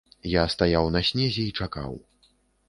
Я 0.35 0.43
стаяў 0.53 0.89
на 0.95 1.01
снезе 1.09 1.45
і 1.51 1.53
чакаў. 1.61 1.93